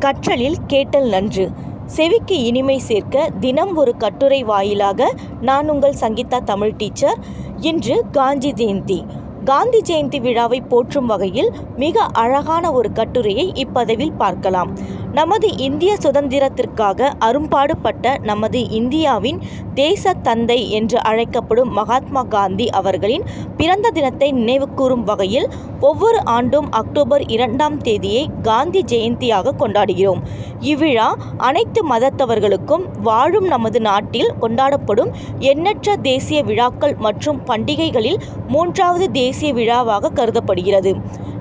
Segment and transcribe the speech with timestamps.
[0.00, 1.50] கற்றலில் கேட்டல் நன்று.
[1.86, 7.18] செவிக்கு இனிமை சேர்க்க தினம் ஒரு கட்டுரை வாயிலாக நான் உங்கள் சங்கீதா தமிழ் டீச்சர்.
[7.60, 9.04] இன்று காந்தி ஜெயந்தி.
[9.44, 14.70] காந்தி ஜெயந்தி விழாவை போற்றும் வகையில் மிக அழகான ஒரு கட்டுரையை இப்பதவில் பார்க்கலாம்.
[15.16, 19.38] நமது இந்திய சுதந்திரத்திற்காக அரும்பாடுபட்ட நமது இந்தியாவின்
[19.74, 23.24] தேச தந்தை என்று அழைக்கப்படும் மகாத்மா காந்தி அவர்களின்
[23.56, 25.46] பிறந்த தினத்தை நினைவுகூரும் வகையில்
[25.80, 30.22] ஒவ்வொரு ஆண்டும் அக்டோபர் இரண்டாம் தேதியை காந்தி ஜெயந்தியாக கொண்டாடுகிறோம்.
[30.62, 31.08] இவ்விழா
[31.48, 35.12] அனைத்து மதத்தவர்களுக்கும் வாழும் நமது நாட்டில் கொண்டாடப்படும்
[35.52, 40.92] எண்ணற்ற தேசிய விழாக்கள் மற்றும் பண்டிகைகளில் மூன்றாவது தேசிய விழாவாக கருதப்படுகிறது.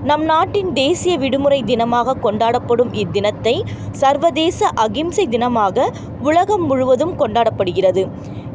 [0.05, 3.54] நம் நாட்டின் தேசிய விடுமுறை தினமாக கொண்டாடப்படும் இத்தினத்தை
[3.91, 5.86] சர்வதேச அகிம்சை தினமாக
[6.22, 8.04] உலகம் முழுவதும் கொண்டாடப்படுகிறது.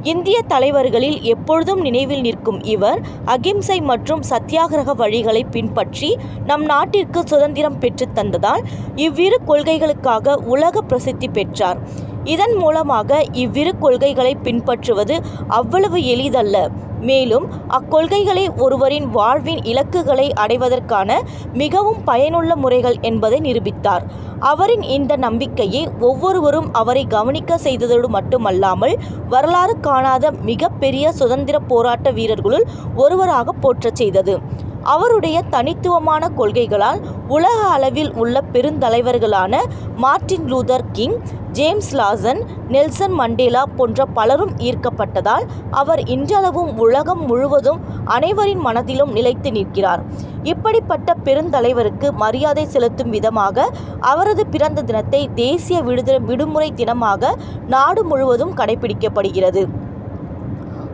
[0.03, 6.11] இந்திய தலைவர்களில் எப்பொழுதும் நினைவில் நிற்கும் இவர் அகிம்சை மற்றும் சத்தியாகிரக வழிகளை பின்பற்றி
[6.45, 8.63] நம் நாட்டிற்கு சுதந்திரம் பெற்றுத் தந்ததால்
[8.97, 11.81] இவ்விரு கொள்கைகளுக்காக உலக பிரசித்தி பெற்றார்.
[12.25, 16.57] இதன் மூலமாக இவ்விரு கொள்கைகளை பின்பற்றுவது அவ்வளவு எளிதல்ல.
[17.01, 21.11] மேலும் அக்கொள்கைகளை ஒருவரின் வாழ்வின் இலக்குகளை அடைவதற்கான
[21.53, 24.05] மிகவும் பயனுள்ள முறைகள் என்பதை நிரூபித்தார்.
[24.39, 32.65] அவரின் இந்த நம்பிக்கையை ஒவ்வொருவரும் அவரை கவனிக்க செய்ததோடு மட்டுமல்லாமல் வரலாறு காணாத மிகப்பெரிய பெரிய சுதந்திர போராட்ட வீரர்களுள்
[32.95, 34.39] ஒருவராக போற்றச் செய்தது.
[34.83, 39.55] அவருடைய தனித்துவமான கொள்கைகளால் உலக அளவில் உள்ள பெருந்தலைவர்களான
[39.97, 41.19] Martin Luther King
[41.53, 50.03] James Lawson Nelson Mandela போன்ற பலரும் ஈர்க்கப்பட்டதால் அவர் இன்றளவும் உலகம் முழுவதும் அனைவரின் மனதிலும் நிலைத்து நிற்கிறார்.
[50.43, 53.69] இப்படிப்பட்ட பெருந்தலைவருக்கு மரியாதை செலுத்தும் விதமாக
[54.01, 57.33] அவரது பிறந்த தினத்தை தேசிய விடுதலை விடுமுறை தினமாக
[57.67, 59.69] நாடு முழுவதும் கடைபிடிக்கப்படுகிறது.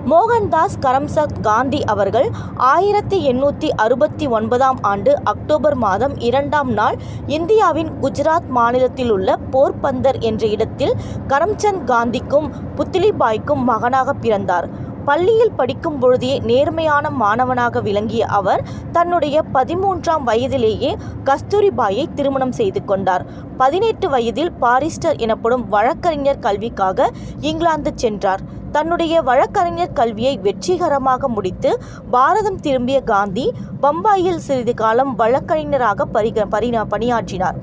[0.06, 2.26] மோகன்தாஸ் கரம்சந்த் காந்தி அவர்கள்
[2.66, 10.94] ஆயிரத்தி எண்ணூற்றி அறுபத்தி ஒன்பதாம் ஆண்டு அக்டோபர் மாதம் இரண்டாம் நாள் இந்தியாவின் குஜராத் மாநிலத்திலுள்ள போர்பந்தர் என்ற இடத்தில்
[11.28, 14.68] கரம்சந்த் காந்திக்கும் புத்லிபாய்க்கும் மகனாக பிறந்தார்.
[15.04, 20.90] பள்ளியில் படிக்கும் பொழுதே நேர்மையான மாணவனாக விளங்கிய அவர் தன்னுடைய பதிமூன்றாம் வயதிலேயே
[21.24, 23.24] கஸ்தூரிபாயை திருமணம் செய்து கொண்டார்.
[23.56, 27.08] பதினெட்டு வயதில் பாரிஸ்டர் எனப்படும் வழக்கறிஞர் கல்விக்காக
[27.40, 28.42] இங்கிலாந்து சென்றார்.
[28.76, 31.70] தன்னுடைய வழக்கறிஞர் கல்வியை வெற்றிகரமாக முடித்து
[32.10, 33.46] பாரதம் திரும்பிய காந்தி
[33.82, 37.56] பம்பாயில் சிறிது காலம் வழக்கறிஞராக பரிக பரிணா பணியாற்றினார்.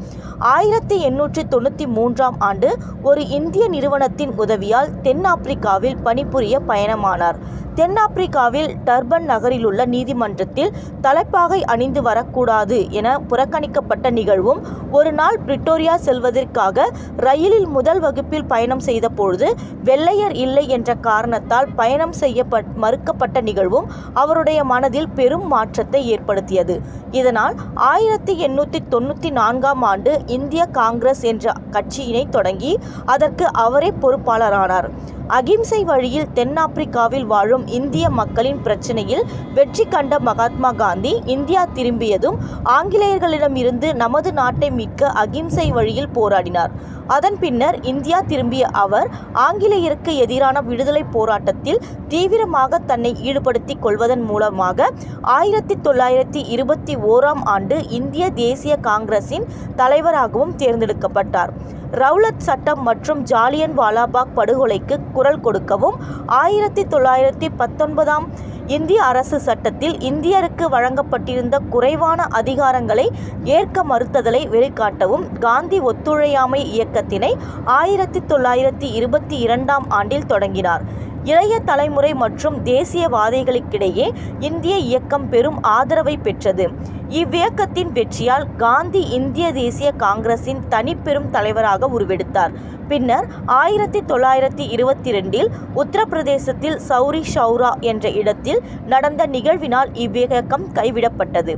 [0.51, 2.69] ஆயிரத்தி எண்ணூற்றி தொண்ணூற்றி மூன்றாம் ஆண்டு
[3.09, 7.37] ஒரு இந்திய நிறுவனத்தின் உதவியால் தென்னாப்பிரிக்காவில் பணிபுரிய பயணமானார்.
[7.77, 14.59] தென்னாப்பிரிக்காவில் டர்பன் நகரிலுள்ள நீதிமன்றத்தில் தலைப்பாகை அணிந்து வரக்கூடாது என புறக்கணிக்கப்பட்ட நிகழ்வும்
[14.97, 16.85] ஒரு நாள் பிரிட்டோரியா செல்வதற்காக
[17.27, 19.47] ரயிலில் முதல் வகுப்பில் பயணம் செய்த பொழுது
[19.83, 22.45] வெள்ளையர் இல்லை என்ற காரணத்தால் பயணம் செய்ய
[22.83, 23.89] மறுக்கப்பட்ட நிகழ்வும்
[24.23, 26.77] அவருடைய மனதில் பெரும் மாற்றத்தை ஏற்படுத்தியது.
[27.19, 27.55] இதனால்
[27.89, 32.71] ஆயிரத்தி எண்ணூற்றி தொண்ணூற்றி நான்காம் ஆண்டு இந்திய காங்கிரஸ் என்ற கட்சியினை தொடங்கி
[33.07, 34.89] அதற்கு அவரே பொறுப்பாளரானார்.
[35.28, 39.23] அகிம்சை வழியில் தென்னாப்பிரிக்காவில் வாழும் இந்திய மக்களின் பிரச்சனையில்
[39.53, 42.38] வெற்றி கண்ட மகாத்மா காந்தி இந்தியா திரும்பியதும்
[42.78, 46.73] ஆங்கிலேயர்களிடமிருந்து நமது நாட்டை மீட்க அகிம்சை வழியில் போராடினார்.
[47.07, 54.90] அதன் பின்னர் இந்தியா திரும்பிய அவர் ஆங்கிலேயருக்கு எதிரான விடுதலை போராட்டத்தில் தீவிரமாக தன்னை ஈடுபடுத்திக் கொள்வதன் மூலமாக
[55.22, 61.53] ஆயிரத்தி தொள்ளாயிரத்தி இருபத்தி ஓராம் ஆண்டு இந்திய தேசிய காங்கிரசின் தலைவராகவும் தேர்ந்தெடுக்கப்பட்டார்.
[61.93, 65.97] ரௌலத் சட்டம் மற்றும் ஜாலியன் வாலாபாக் படுகொலைக்கு குரல் கொடுக்கவும்
[66.35, 68.25] ஆயிரத்தி தொள்ளாயிரத்தி பத்தொன்பதாம்
[68.67, 73.05] இந்திய அரசு சட்டத்தில் இந்தியருக்கு வழங்கப்பட்டிருந்த குறைவான அதிகாரங்களை
[73.43, 77.31] ஏற்க மறுத்ததலை வெளிக்காட்டவும் காந்தி ஒத்துழையாமை இயக்கத்தினை
[77.77, 80.85] ஆயிரத்தி தொள்ளாயிரத்தி இருபத்தி இரண்டாம் ஆண்டில் தொடங்கினார்.
[81.23, 84.07] இளைய தலைமுறை மற்றும் தேசியவாதிகளுக்கிடையே
[84.39, 86.65] இந்திய இயக்கம் பெரும் ஆதரவை பெற்றது.
[87.19, 92.53] இவ்வியக்கத்தின் வெற்றியால் காந்தி இந்திய தேசிய காங்கிரசின் தனிப்பெரும் தலைவராக உருவெடுத்தார்.
[92.88, 93.25] பின்னர்
[93.57, 95.50] ஆயிரத்தி தொள்ளாயிரத்தி இருபத்தி ரெண்டில்
[95.81, 98.62] உத்தரப்பிரதேசத்தில் சௌரி சௌரா என்ற இடத்தில்
[98.94, 101.56] நடந்த நிகழ்வினால் இவ்வியக்கம் கைவிடப்பட்டது.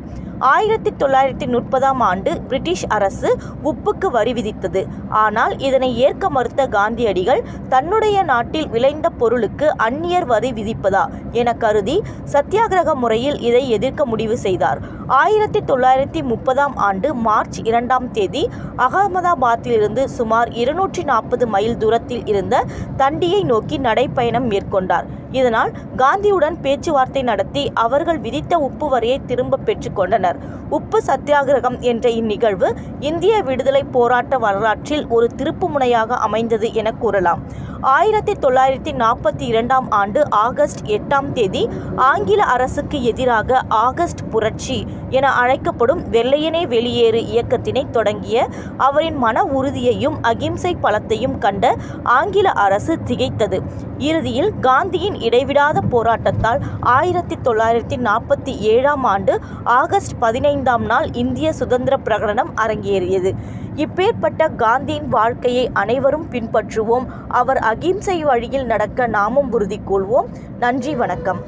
[0.53, 3.29] ஆயிரத்தி தொள்ளாயிரத்தி முப்பதாம் ஆண்டு பிரிட்டிஷ் அரசு
[3.69, 4.81] உப்புக்கு வரி விதித்தது.
[5.23, 11.05] ஆனால் இதனை ஏற்க மறுத்த காந்தியடிகள் தன்னுடைய நாட்டில் விளைந்த பொருளுக்கு அந்நியர் வரி விதிப்பதா
[11.41, 11.97] என கருதி
[12.33, 14.81] சத்தியாகிரக முறையில் இதை எதிர்க்க முடிவு செய்தார்.
[15.13, 18.41] ஆயிரத்தி தொள்ளாயிரத்தி முப்பதாம் ஆண்டு மார்ச் இரண்டாம் தேதி
[18.85, 22.63] அகமதாபாத்திலிருந்து சுமார் இருநூற்றி நாற்பது மைல் தூரத்தில் இருந்த
[22.97, 25.05] தண்டியை நோக்கி நடைப்பயணம் மேற்கொண்டார்.
[25.31, 32.69] இதனால் காந்தியுடன் பேச்சுவார்த்தை நடத்தி அவர்கள் விதித்த உப்பு வரியை திரும்ப பெற்றுக்கொண்டனர் உப்பு சத்தியாகிரகம் என்ற இந்நிகழ்வு
[33.09, 37.41] இந்திய விடுதலை போராட்ட வரலாற்றில் ஒரு திருப்புமுனையாக அமைந்தது என கூறலாம்.
[37.83, 46.01] ஆயிரத்தி தொள்ளாயிரத்தி நாற்பத்தி இரண்டாம் ஆண்டு ஆகஸ்ட் எட்டாம் தேதி ஆங்கில அரசுக்கு எதிராக ஆகஸ்ட் புரட்சி என அழைக்கப்படும்
[46.11, 53.59] வெள்ளையனே வெளியேறு இயக்கத்தினை தொடங்கிய அவரின் மன உறுதியையும் அகிம்சை பலத்தையும் கண்ட ஆங்கில அரசு திகைத்தது.
[53.97, 62.51] இறுதியில் காந்தியின் இடைவிடாத போராட்டத்தால் ஆயிரத்தி தொள்ளாயிரத்தி நாற்பத்தி ஏழாம் ஆண்டு ஆகஸ்ட் பதினைந்தாம் நாள் இந்திய சுதந்திர பிரகடனம்
[62.55, 63.33] அரங்கேறியது.
[63.77, 70.27] இப்பேற்பட்ட காந்தியின் வாழ்க்கையை அனைவரும் பின்பற்றுவோம் அவர் அகிம்சை வழியில் நடக்க நாமும் உறுதி கொள்வோம்.
[70.59, 71.41] நன்றி வணக்கம்.